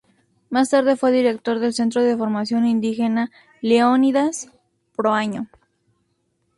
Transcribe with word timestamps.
Más 0.49 0.71
tarde 0.71 0.95
fue 0.95 1.11
director 1.11 1.59
del 1.59 1.75
"Centro 1.75 2.01
de 2.01 2.17
formación 2.17 2.65
indígena 2.65 3.29
Leónidas 3.61 4.49
Proaño". 4.95 5.47